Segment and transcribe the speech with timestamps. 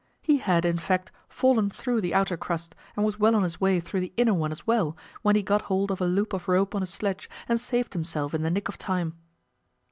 [0.23, 3.79] He had, in fact, fallen through the outer crust, and was well on his way
[3.79, 6.73] through the inner one as well, when he got hold of a loop of rope
[6.73, 9.13] on his sledge and saved himself in the nick of time.